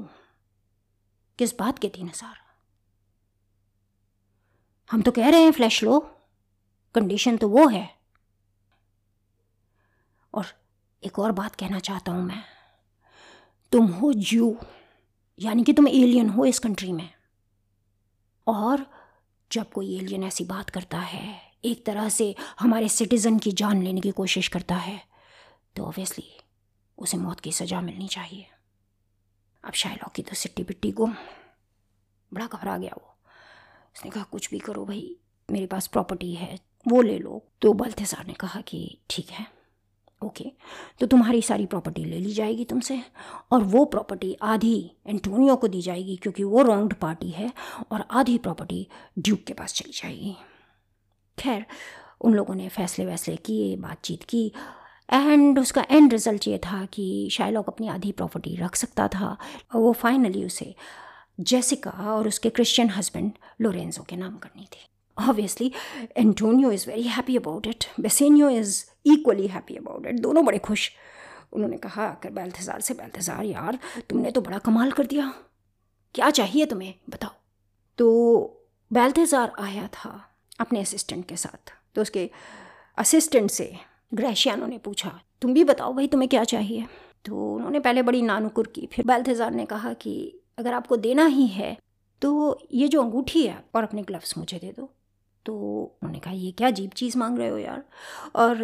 [1.39, 2.37] किस बात के तीन हज़ार?
[4.91, 5.99] हम तो कह रहे हैं फ्लैश लो।
[6.95, 7.89] कंडीशन तो वो है।
[10.35, 10.47] और
[11.03, 12.43] एक और बात कहना चाहता हूँ मैं।
[13.73, 14.57] तुम हो जू
[15.39, 17.09] यानी कि तुम एलियन हो इस कंट्री में।
[18.47, 18.87] और
[19.51, 24.01] जब कोई एलियन ऐसी बात करता है, एक तरह से हमारे सिटीज़न की जान लेने
[24.01, 25.01] की कोशिश करता है
[25.77, 26.31] तो ऑब्वियसली
[26.99, 28.47] उसे मौत की सज़ा मिलनी चाहिए।
[29.65, 31.15] अब शायलॉक की तो सिट्टी बिट्टी गुम।
[32.33, 33.15] बड़ा घबरा गया वो।
[33.97, 35.17] उसने कहा, कुछ भी करो भाई,
[35.49, 39.47] मेरे पास प्रॉपर्टी है वो ले लो। तो बल्थेसार ने कहा कि, ठीक है,
[40.23, 40.45] ओके
[41.01, 43.01] तो तुम्हारी सारी प्रॉपर्टी ले ली जाएगी तुमसे
[43.53, 47.53] और वो प्रॉपर्टी आधी एंटोनियो को दी जाएगी क्योंकि वो रॉन्ग्ड पार्टी है
[47.93, 48.87] और आधी प्रॉपर्टी
[49.19, 50.35] ड्यूक के पास चली जाएगी।
[51.39, 51.65] खैर,
[52.21, 54.53] उन लोगों ने फैसले वैसले किए, बातचीत की
[55.09, 59.37] एंड उसका एंड रिज़ल्ट ये था कि शायलॉक अपनी आधी प्रॉपर्टी रख सकता था
[59.75, 60.75] और वो फाइनली उसे
[61.41, 64.87] जेसिका और उसके क्रिश्चियन हस्बैंड लोरेंजो के नाम करनी थी।
[65.21, 65.73] Obviously
[66.17, 70.91] Antonio is very happy about it Bassanio is equally happy about it दोनों बड़े खुश।
[71.53, 73.79] उन्होंने कहा आकर बैल्थजार से बैल्थजार यार,
[74.11, 75.33] तुमने तो बड़ा कमाल कर दिया।
[76.15, 76.95] क्या चाहिए तुम्हें?
[77.11, 77.31] बताओ।
[77.99, 78.07] तो
[78.91, 80.11] बैल्थजार आया था
[80.61, 82.31] अपने असिस्टेंट के साथ। तो उसके
[82.99, 83.73] असिस्टेंट से
[84.15, 86.87] ग्रेशियानो ने पूछा, तुम भी बताओ भाई, तुम्हें क्या चाहिए?
[87.25, 91.47] तो उन्होंने पहले बड़ी नानुकुर की, फिर बैल्थजार ने कहा कि, अगर आपको देना ही
[91.47, 91.77] है
[92.23, 92.31] तो
[92.75, 94.91] ये जो अंगूठी है और अपने ग्लव्स मुझे दे दो।
[95.49, 95.55] तो
[96.03, 97.85] उन्होंने कहा, ये क्या अजीब चीज़ मांग रहे हो यार?
[98.37, 98.57] और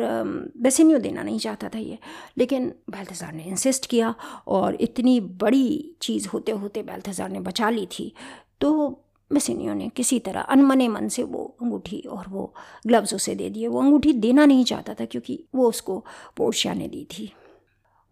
[0.57, 1.99] वैसे नहीं देना नहीं चाहता था ये।
[2.39, 4.15] लेकिन बैल्थजार ने इंसिस्ट किया
[4.47, 8.15] और इतनी बड़ी चीज़ होते होते बैल्थजार ने बचा ली थी।
[8.61, 9.01] तो
[9.33, 12.55] बेसिनियो ने किसी तरह अनमने मन से वो अंगूठी और वो
[12.87, 16.05] ग्लव्स उसे दे दिए। वो अंगूठी देना नहीं चाहता था क्योंकि वो उसको
[16.37, 17.33] पोर्शिया ने दी थी।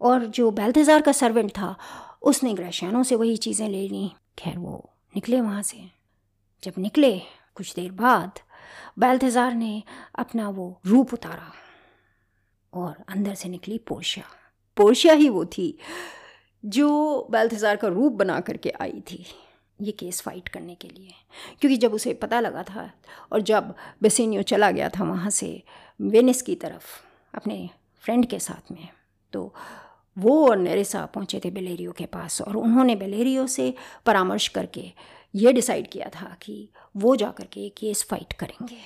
[0.01, 1.75] और जो बैल्थजार का सर्वेंट था,
[2.21, 5.77] उसने ग्रेशियानों से वही चीज़ें ले ली। खैर वो निकले वहाँ से।
[6.63, 7.21] जब निकले,
[7.55, 8.39] कुछ देर बाद
[8.99, 9.83] बैल्थजार ने
[10.15, 11.51] अपना वो रूप उतारा
[12.73, 14.25] और अंदर से निकली पोर्शिया।
[14.77, 15.77] पोर्शिया ही वो थी
[16.65, 19.25] जो बैल्थजार का रूप बना करके आई थी
[19.81, 21.13] ये केस फाइट करने के लिए।
[21.59, 22.89] क्योंकि जब उसे पता लगा था
[23.31, 25.63] और जब बेसिनियो चला गया था वहाँ से
[26.01, 26.85] वेनिस की तरफ़
[27.35, 27.69] अपने
[28.01, 28.87] फ्रेंड के साथ में
[29.33, 29.53] तो
[30.17, 33.73] वो और नेरेसा पहुँचे थे बेलेरियो के पास और उन्होंने बेलेरियो से
[34.05, 34.91] परामर्श करके
[35.35, 38.77] ये डिसाइड किया था कि वो जा कर के केस फाइट करेंगे।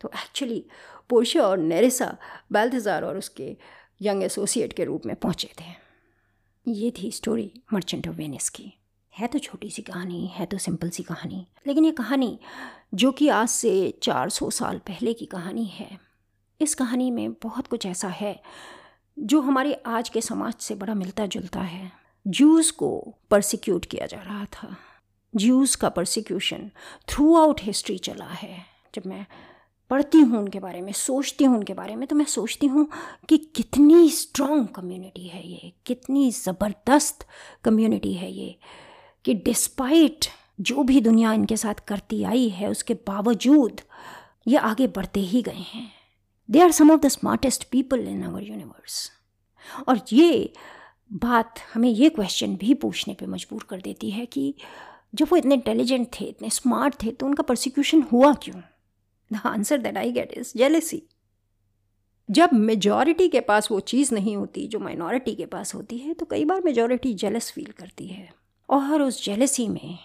[0.00, 0.64] तो एक्चुअली
[1.08, 2.16] पोर्शिया और नेरिसा
[2.52, 3.56] बैल्थजार और उसके
[4.02, 5.72] यंग एसोसिएट के रूप में पहुँचे थे।
[6.68, 8.72] ये थी स्टोरी मर्चेंट ऑफ़ वेनिस की।
[9.18, 12.38] है तो छोटी सी कहानी, है तो सिंपल सी कहानी, लेकिन ये कहानी
[12.94, 15.98] जो कि आज से 400 साल पहले की कहानी है,
[16.60, 18.42] इस कहानी में बहुत कुछ ऐसा है
[19.18, 21.92] जो हमारे आज के समाज से बड़ा मिलता जुलता है।
[22.26, 24.76] जूस को परसिक्यूट किया जा रहा था।
[25.36, 26.70] ज्यूज़ का परसिक्यूशन
[27.08, 28.56] थ्रू आउट हिस्ट्री चला है।
[28.94, 29.26] जब मैं
[29.90, 32.88] पढ़ती हूँ उनके बारे में, सोचती हूँ उनके बारे में तो मैं सोचती हूँ
[33.28, 37.26] कि कितनी स्ट्रॉन्ग कम्युनिटी है ये, कितनी ज़बरदस्त
[37.64, 38.54] कम्युनिटी है ये,
[39.24, 40.26] कि डिस्पाइट
[40.60, 43.80] जो भी दुनिया इनके साथ करती आई है, उसके बावजूद
[44.48, 45.90] ये आगे बढ़ते ही गए हैं।
[46.48, 49.10] They are some of the smartest people in our universe
[49.88, 50.52] और ये
[51.12, 54.54] बात हमें ये क्वेश्चन भी पूछने पे मजबूर कर देती है कि
[55.14, 58.60] जब वो इतने इंटेलिजेंट थे, इतने स्मार्ट थे तो उनका प्रोसिक्यूशन हुआ क्यों?
[59.30, 61.02] The answer that I get is jealousy
[62.28, 66.26] जब मेजॉरिटी के पास वो चीज़ नहीं होती, जो माइनॉरिटी के पास होती है तो
[66.26, 68.28] कई बार मेजॉरिटी जेलस फील करती है।
[68.68, 69.98] और उस जेलसी में,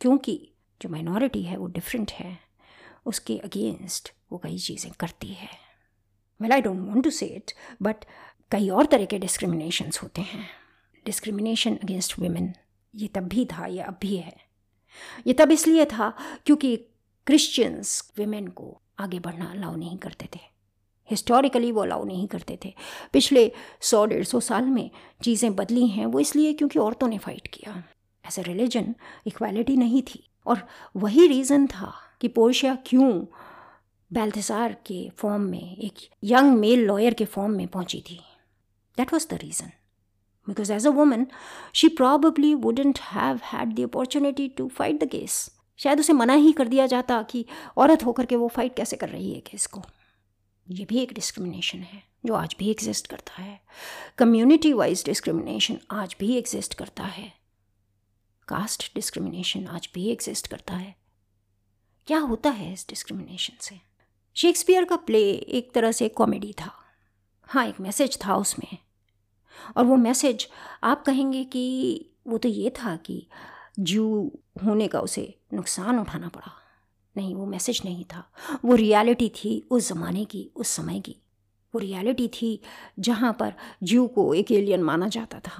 [0.00, 0.34] क्योंकि
[0.80, 2.38] जो माइनॉरिटी है, वो डिफरेंट है,
[3.06, 5.48] उसके अगेंस्ट वो कई चीज़ें करती है।
[6.40, 8.04] Well I don't want to say it but
[8.52, 10.46] कई और तरह के डिस्क्रिमिनेशंस होते हैं।
[11.06, 12.52] डिस्क्रिमिनेशन अगेंस्ट वुमेन
[12.96, 14.36] ये तब भी था, ये अब भी है।
[15.26, 16.12] ये तब इसलिए था
[16.46, 16.76] क्योंकि
[17.26, 20.40] क्रिश्चियंस विमेन को आगे बढ़ना अलाउ नहीं करते थे।
[21.10, 22.74] हिस्टोरिकली वो अलाउ नहीं करते थे।
[23.12, 24.90] पिछले सौ, डेढ़ सौ साल में
[25.22, 27.84] चीज़ें बदली हैं, वो इसलिए क्योंकि औरतों ने फाइट किया।
[28.26, 28.94] एज ए रिलीजन
[29.26, 33.24] इक्वालिटी नहीं थी। और वही रीज़न था कि पोर्शिया क्यों
[34.12, 38.20] बैल्थसार के फॉर्म में, एक यंग मेल लॉयर के फॉर्म में पहुँची थी।
[38.96, 39.70] That was the reason
[40.48, 41.26] because as a woman,
[41.74, 45.50] she probably wouldn't have had the opportunity to fight the case.
[45.78, 49.08] शायद उसे मना ही कर दिया जाता कि औरत होकर के वो फाइट कैसे कर
[49.08, 49.82] रही है केस को।
[50.70, 53.60] ये भी एक डिस्क्रिमिनेशन है, जो आज भी एग्जिस्ट करता है।
[54.18, 57.32] कम्युनिटी वाइज डिस्क्रिमिनेशन आज भी एग्जिस्ट करता है।
[58.48, 60.96] कास्ट डिस्क्रिमिनेशन आज भी एग्जिस्ट करता है।
[62.06, 63.80] क्या होता है इस डिस्क्रिमिनेशन से?
[64.34, 66.74] शेक्सपियर का प्ले एक तरह से कॉमेडी था।
[67.42, 68.78] हाँ एक मैसेज था उसमें।
[69.76, 70.48] और वो मैसेज
[70.84, 73.26] आप कहेंगे कि वो तो ये था कि
[73.78, 74.32] जू
[74.64, 76.52] होने का उसे नुकसान उठाना पड़ा।
[77.16, 78.32] नहीं, वो मैसेज नहीं था।
[78.64, 81.16] वो रियलिटी थी उस ज़माने की, उस समय की।
[81.74, 82.62] वो रियलिटी थी
[82.98, 85.58] जहाँ पर जू को एक एलियन माना जाता था।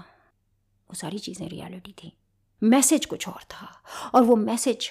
[0.91, 2.13] वो सारी चीज़ें रियलिटी थी।
[2.63, 3.83] मैसेज कुछ और था
[4.15, 4.91] और वो मैसेज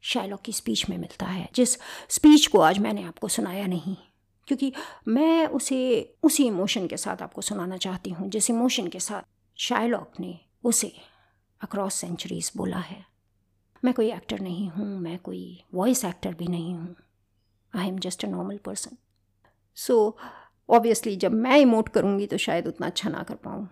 [0.00, 3.96] शायलॉक की स्पीच में मिलता है, जिस स्पीच को आज मैंने आपको सुनाया नहीं।
[4.48, 4.72] क्योंकि
[5.08, 9.22] मैं उसे, उसी इमोशन के साथ आपको सुनाना चाहती हूँ, जिस इमोशन के साथ
[9.56, 10.92] शायलॉक ने उसे
[11.60, 13.04] अक्रॉस सेंचुरीज बोला है।
[13.84, 16.96] मैं कोई एक्टर नहीं हूँ, मैं कोई वॉइस एक्टर भी नहीं हूँ।
[17.76, 18.96] I am just a normal person
[19.76, 20.16] so
[20.68, 23.68] obviously जब मैं इमोट करूँगी तो शायद उतना अच्छा ना कर पाऊँ।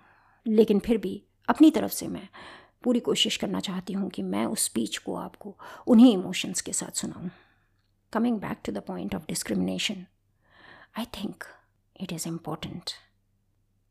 [0.46, 2.28] लेकिन फिर भी अपनी तरफ़ से मैं
[2.84, 6.96] पूरी कोशिश करना चाहती हूँ कि मैं उस स्पीच को आपको उन्हीं इमोशंस के साथ
[6.96, 7.30] सुनाऊँ।
[8.12, 10.06] Coming back to the point of discrimination
[10.98, 11.44] I think
[12.00, 12.90] it is important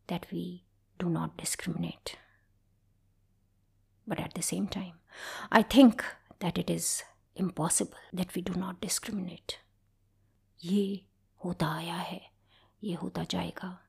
[0.09, 0.63] that we
[0.99, 2.09] do not discriminate
[4.09, 4.93] but at the same time,
[5.57, 5.93] I think
[6.43, 7.01] that it is
[7.41, 9.53] impossible that we do not discriminate.
[10.63, 11.05] ये
[11.45, 12.31] होता आया है
[12.83, 13.83] ये होता जाएगा।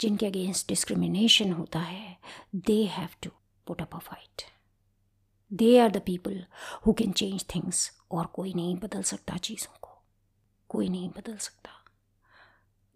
[0.00, 2.18] जिनके against discrimination होता है
[2.54, 3.30] they have to
[3.66, 4.42] put up a fight
[5.52, 6.46] they are the people
[6.86, 10.02] who can change things और कोई नहीं बदल सकता चीज़ों को।
[10.68, 11.83] कोई नहीं बदल सकता।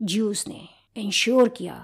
[0.01, 1.75] ज्यूस ने इंश्योर किया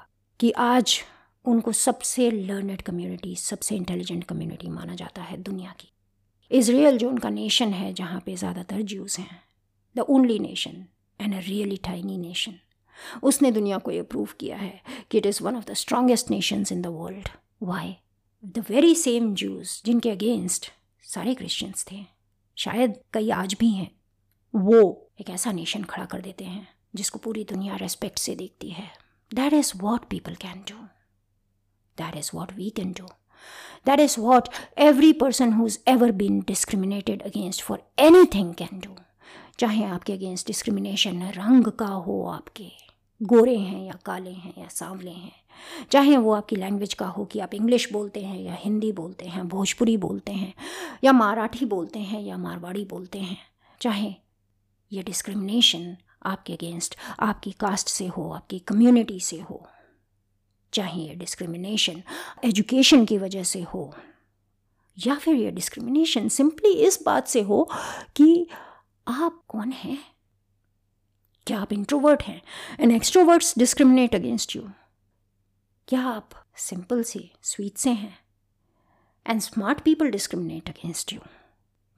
[0.40, 1.00] कि आज
[1.44, 5.90] उनको सबसे लर्नड कम्युनिटी सबसे इंटेलिजेंट कम्युनिटी माना जाता है दुनिया की।
[6.50, 9.40] इसराइल जो उनका नेशन है, जहाँ पे ज़्यादातर ज्यूज़ हैं
[9.96, 10.84] the only nation
[11.20, 12.54] and a really tiny nation
[13.22, 16.72] उसने दुनिया को ये प्रूव किया है कि it is one of the strongest nations
[16.72, 17.28] in the world
[17.62, 17.94] why
[18.44, 20.70] the very same Jews जिनके अगेंस्ट
[21.04, 22.04] सारे क्रिश्चियंस थे,
[22.56, 23.90] शायद कई आज भी हैं,
[24.54, 28.90] वो एक ऐसा नेशन खड़ा कर देते हैं। जिसको पूरी दुनिया रेस्पेक्ट से देखती है।
[29.34, 30.86] That is what people can do
[32.00, 33.08] That is what we can do.
[33.88, 34.44] That is what
[34.78, 37.82] every person ever been discriminated against for
[38.24, 38.96] anything can do
[39.58, 42.68] चाहे आपके अगेंस्ट डिस्क्रिमिनेशन रंग का हो आपके,
[43.22, 45.32] गोरे हैं या काले हैं या सांवले हैं।
[45.90, 49.48] चाहे वो आपकी लैंग्वेज का हो कि आप इंग्लिश बोलते हैं या हिंदी बोलते हैं,
[49.48, 50.54] भोजपुरी बोलते हैं,
[51.04, 53.38] या मराठी बोलते हैं या मारवाड़ी बोलते हैं।
[53.80, 54.14] चाहे
[54.92, 59.66] ये डिस्क्रिमिनेशन आपके अगेंस्ट आपकी कास्ट से हो, आपकी कम्युनिटी से हो,
[60.72, 62.02] चाहे ये डिस्क्रिमिनेशन
[62.44, 63.92] एजुकेशन की वजह से हो,
[64.98, 67.68] या फिर ये डिस्क्रिमिनेशन सिंपली इस बात से हो
[68.16, 68.46] कि
[69.06, 69.98] आप कौन हैं?
[71.46, 72.40] क्या आप इंट्रोवर्ट हैं?
[72.80, 74.62] And extroverts discriminate against you
[75.88, 78.18] क्या आप सिंपल से स्वीट से हैं?
[79.26, 81.20] And smart people discriminate against you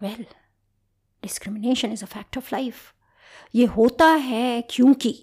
[0.00, 0.24] well
[1.22, 2.92] discrimination is a fact of life
[3.54, 5.14] ये होता है क्योंकि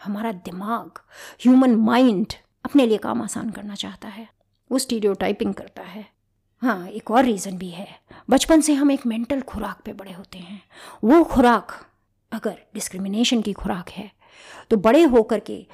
[0.00, 0.98] हमारा दिमाग
[1.42, 2.32] ह्यूमन माइंड
[2.64, 4.28] अपने लिए काम आसान करना चाहता है।
[4.70, 6.06] वो स्टीडियो टाइपिंग करता है।
[6.62, 7.88] हाँ एक और रीज़न भी है।
[8.30, 10.60] बचपन से हम एक मेंटल खुराक पे बड़े होते हैं।
[11.04, 11.72] वो खुराक,
[12.32, 14.10] अगर डिस्क्रिमिनेशन की खुराक है
[14.70, 15.66] तो बड़े होकर के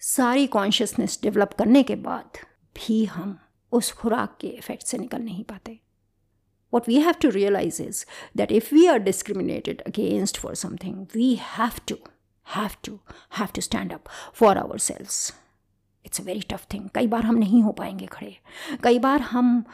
[0.00, 2.38] सारी कॉन्शियसनेस डेवलप करने के बाद
[2.76, 3.38] भी हम
[3.72, 5.78] उस खुराक के इफ़ेक्ट से निकल नहीं पाते।
[6.72, 8.04] What we have to realize is
[8.40, 11.98] that if we are discriminated against for something, we have to
[12.46, 14.08] have to have to stand up
[14.40, 15.32] for ourselves.
[16.06, 18.36] It's a very tough thing कई बार हम नहीं हो पाएँगे खड़े।
[18.82, 19.64] कई बार हम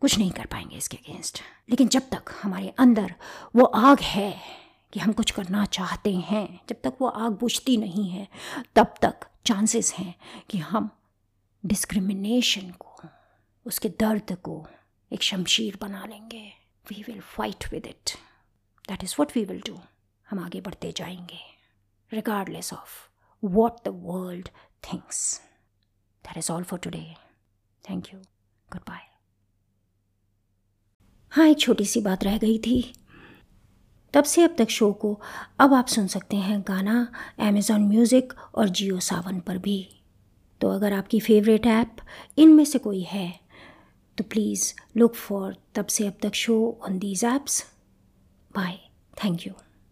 [0.00, 3.14] कुछ नहीं कर पाएँगे इसके अगेंस्ट लेकिन जब तक हमारे अंदर
[3.56, 4.34] वो आग है
[4.92, 8.28] कि हम कुछ करना चाहते हैं, जब तक वो आग बुझती नहीं है,
[8.76, 9.14] तब तक
[9.46, 10.14] चांसेस हैं
[10.50, 10.90] कि हम
[11.66, 13.08] डिस्क्रिमिनेशन को,
[13.66, 14.66] उसके दर्द को
[15.12, 16.42] एक शमशीर बना लेंगे।
[16.86, 18.10] We will fight with it
[18.88, 19.78] that is what we will do
[20.30, 21.38] हम आगे बढ़ते जाएँगे।
[22.12, 22.98] Regardless of
[23.42, 24.48] what the world
[24.84, 25.40] thinks
[26.24, 26.94] that is all for for
[27.90, 28.20] thank you
[28.80, 29.08] goodbye
[31.32, 32.94] हाँ एक छोटी सी बात रह गई थी।
[34.14, 35.20] तब से अब तक शो को
[35.58, 40.02] अब आप सुन सकते हैं गाना अमेज़ॉन म्यूज़िक और जियो सावन पर भी।
[40.60, 41.96] तो अगर आपकी फेवरेट ऐप
[42.38, 43.40] इनमें से कोई है
[44.20, 47.64] to please look for Tabse Ab Tak Show on these apps.
[48.52, 48.80] Bye.
[49.16, 49.54] Thank you.